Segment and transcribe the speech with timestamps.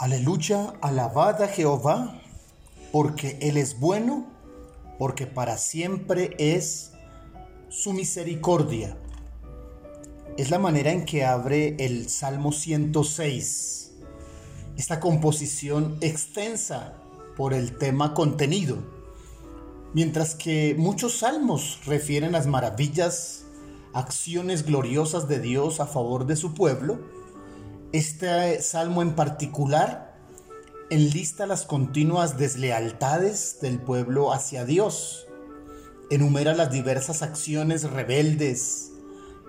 [0.00, 2.22] Aleluya, alabada Jehová,
[2.90, 4.26] porque Él es bueno,
[4.98, 6.92] porque para siempre es
[7.68, 8.96] su misericordia.
[10.38, 13.92] Es la manera en que abre el Salmo 106,
[14.78, 16.94] esta composición extensa
[17.36, 18.78] por el tema contenido,
[19.92, 23.44] mientras que muchos salmos refieren las maravillas,
[23.92, 27.19] acciones gloriosas de Dios a favor de su pueblo,
[27.92, 30.14] este salmo en particular
[30.90, 35.26] enlista las continuas deslealtades del pueblo hacia Dios.
[36.10, 38.92] Enumera las diversas acciones rebeldes,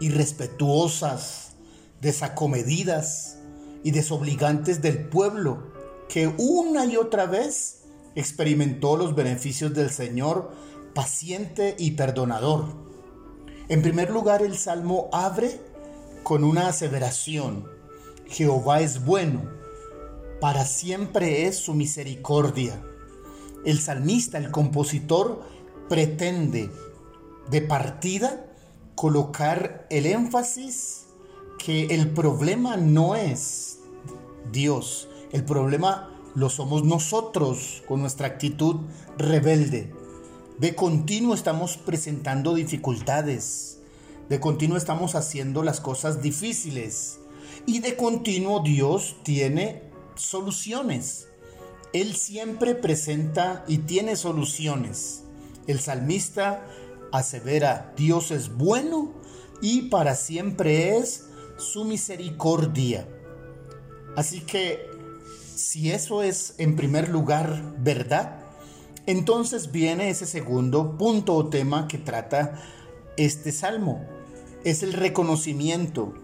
[0.00, 1.52] irrespetuosas,
[2.00, 3.38] desacomedidas
[3.82, 5.72] y desobligantes del pueblo
[6.08, 7.82] que una y otra vez
[8.14, 10.52] experimentó los beneficios del Señor
[10.94, 12.66] paciente y perdonador.
[13.68, 15.60] En primer lugar, el salmo abre
[16.22, 17.77] con una aseveración
[18.28, 19.42] Jehová es bueno,
[20.40, 22.82] para siempre es su misericordia.
[23.64, 25.42] El salmista, el compositor,
[25.88, 26.70] pretende
[27.50, 28.46] de partida
[28.94, 31.06] colocar el énfasis
[31.58, 33.80] que el problema no es
[34.52, 38.76] Dios, el problema lo somos nosotros con nuestra actitud
[39.16, 39.92] rebelde.
[40.58, 43.78] De continuo estamos presentando dificultades,
[44.28, 47.18] de continuo estamos haciendo las cosas difíciles,
[47.66, 49.82] y de continuo Dios tiene
[50.14, 51.28] soluciones.
[51.92, 55.22] Él siempre presenta y tiene soluciones.
[55.66, 56.66] El salmista
[57.12, 59.14] asevera, Dios es bueno
[59.62, 63.08] y para siempre es su misericordia.
[64.16, 64.86] Así que
[65.54, 68.44] si eso es en primer lugar verdad,
[69.06, 72.60] entonces viene ese segundo punto o tema que trata
[73.16, 74.06] este salmo.
[74.64, 76.14] Es el reconocimiento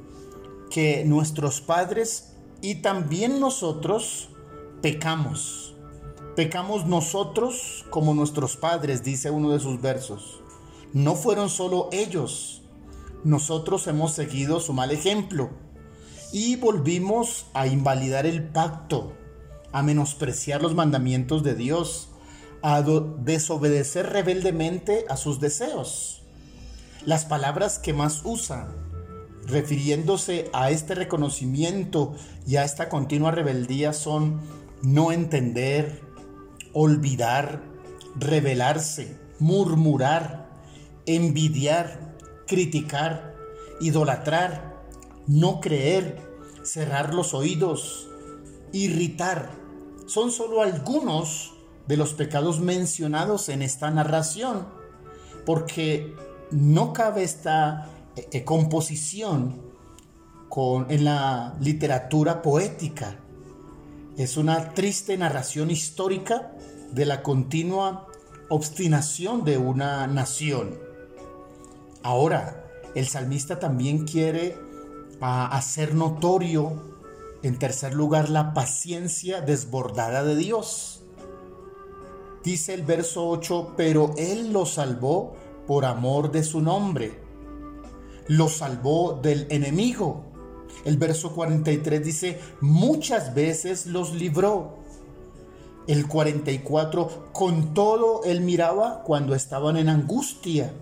[0.71, 4.29] que nuestros padres y también nosotros
[4.83, 5.75] pecamos.
[6.37, 10.41] Pecamos nosotros como nuestros padres, dice uno de sus versos.
[10.93, 12.63] No fueron solo ellos.
[13.23, 15.51] Nosotros hemos seguido su mal ejemplo
[16.33, 19.13] y volvimos a invalidar el pacto,
[19.73, 22.09] a menospreciar los mandamientos de Dios,
[22.63, 26.23] a desobedecer rebeldemente a sus deseos.
[27.07, 28.94] Las palabras que más usan
[29.47, 32.15] refiriéndose a este reconocimiento
[32.47, 34.41] y a esta continua rebeldía son
[34.83, 36.03] no entender,
[36.73, 37.63] olvidar,
[38.17, 40.51] rebelarse, murmurar,
[41.07, 42.17] envidiar,
[42.47, 43.35] criticar,
[43.81, 44.83] idolatrar,
[45.27, 46.21] no creer,
[46.63, 48.09] cerrar los oídos,
[48.73, 49.51] irritar.
[50.07, 51.55] Son solo algunos
[51.87, 54.67] de los pecados mencionados en esta narración,
[55.45, 56.15] porque
[56.51, 59.61] no cabe esta eh, composición
[60.49, 63.19] con, en la literatura poética.
[64.17, 66.53] Es una triste narración histórica
[66.93, 68.07] de la continua
[68.49, 70.79] obstinación de una nación.
[72.05, 72.65] Ahora,
[72.95, 74.57] el salmista también quiere
[75.21, 76.95] hacer notorio,
[77.43, 81.03] en tercer lugar, la paciencia desbordada de Dios.
[82.45, 85.35] Dice el verso 8, pero Él lo salvó
[85.67, 87.24] por amor de su nombre
[88.29, 90.25] lo salvó del enemigo.
[90.85, 94.79] El verso 43 dice, muchas veces los libró.
[95.87, 100.73] El 44, con todo él miraba cuando estaban en angustia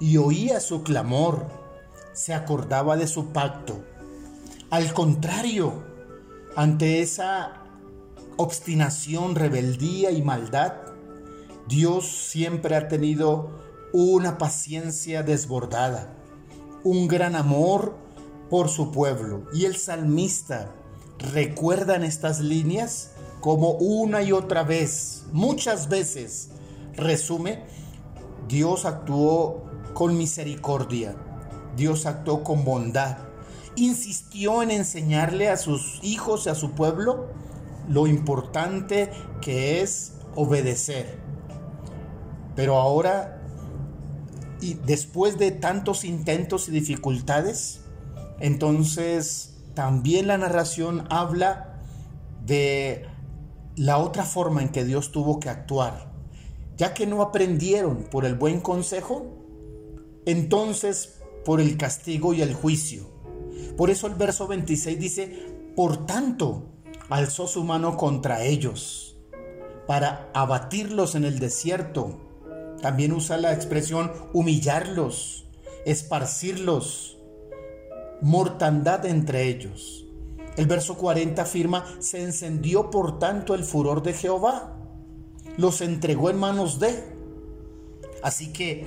[0.00, 1.46] y oía su clamor,
[2.12, 3.78] se acordaba de su pacto.
[4.70, 5.72] Al contrario,
[6.56, 7.62] ante esa
[8.36, 10.74] obstinación, rebeldía y maldad,
[11.68, 13.50] Dios siempre ha tenido
[13.92, 16.19] una paciencia desbordada
[16.84, 17.96] un gran amor
[18.48, 19.44] por su pueblo.
[19.52, 20.72] Y el salmista
[21.32, 26.50] recuerda en estas líneas como una y otra vez, muchas veces,
[26.94, 27.64] resume,
[28.48, 29.64] Dios actuó
[29.94, 31.16] con misericordia,
[31.76, 33.18] Dios actuó con bondad,
[33.76, 37.28] insistió en enseñarle a sus hijos y a su pueblo
[37.88, 39.10] lo importante
[39.40, 41.18] que es obedecer.
[42.54, 43.39] Pero ahora
[44.60, 47.80] y después de tantos intentos y dificultades,
[48.40, 51.80] entonces también la narración habla
[52.44, 53.06] de
[53.76, 56.10] la otra forma en que Dios tuvo que actuar.
[56.76, 59.26] Ya que no aprendieron por el buen consejo,
[60.26, 63.10] entonces por el castigo y el juicio.
[63.76, 65.46] Por eso el verso 26 dice,
[65.76, 66.64] por tanto,
[67.08, 69.16] alzó su mano contra ellos
[69.86, 72.29] para abatirlos en el desierto
[72.82, 75.46] también usa la expresión humillarlos,
[75.84, 77.18] esparcirlos,
[78.20, 80.06] mortandad entre ellos.
[80.56, 84.76] El verso 40 afirma, se encendió por tanto el furor de Jehová,
[85.56, 87.02] los entregó en manos de.
[88.22, 88.86] Así que,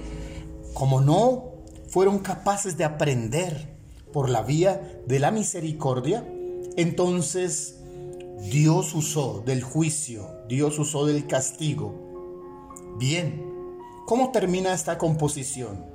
[0.74, 1.54] como no
[1.88, 3.78] fueron capaces de aprender
[4.12, 6.28] por la vía de la misericordia,
[6.76, 7.80] entonces
[8.52, 11.96] Dios usó del juicio, Dios usó del castigo.
[13.00, 13.53] Bien,
[14.06, 15.86] ¿cómo termina esta composición?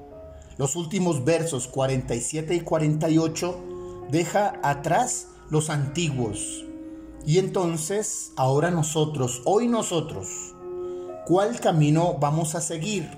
[0.56, 6.64] Los últimos versos 47 y 48 deja atrás los antiguos.
[7.26, 10.28] Y entonces, ahora nosotros, hoy nosotros,
[11.26, 13.08] ¿cuál camino vamos a seguir?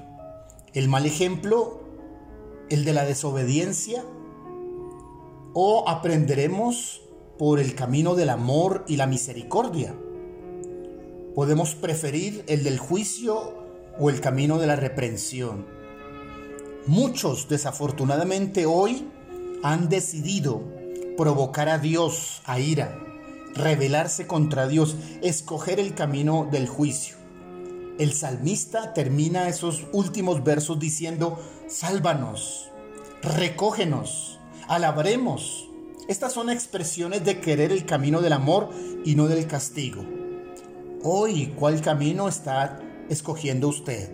[0.74, 1.80] ¿El mal ejemplo?
[2.68, 4.04] ¿El de la desobediencia?
[5.54, 7.02] ¿O aprenderemos
[7.38, 9.94] por el camino del amor y la misericordia?
[11.34, 15.66] Podemos preferir el del juicio o el camino de la reprensión.
[16.86, 19.06] Muchos desafortunadamente hoy
[19.62, 20.62] han decidido
[21.16, 22.98] provocar a Dios a ira,
[23.54, 27.16] rebelarse contra Dios, escoger el camino del juicio.
[27.98, 31.38] El salmista termina esos últimos versos diciendo,
[31.68, 32.70] sálvanos,
[33.22, 34.38] recógenos,
[34.68, 35.68] alabremos.
[36.08, 38.70] Estas son expresiones de querer el camino del amor
[39.04, 40.02] y no del castigo.
[41.02, 44.10] Hoy, ¿cuál camino está escogiendo usted?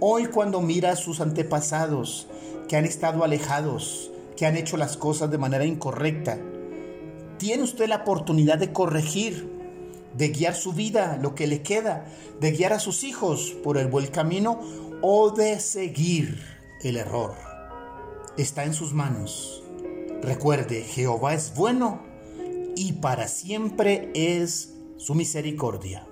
[0.00, 2.26] Hoy cuando mira a sus antepasados
[2.68, 6.38] que han estado alejados, que han hecho las cosas de manera incorrecta.
[7.38, 9.50] Tiene usted la oportunidad de corregir,
[10.16, 12.06] de guiar su vida, lo que le queda,
[12.40, 14.60] de guiar a sus hijos por el buen camino
[15.02, 16.42] o de seguir
[16.82, 17.34] el error.
[18.36, 19.62] Está en sus manos.
[20.22, 22.00] Recuerde, Jehová es bueno
[22.76, 26.06] y para siempre es su misericordia.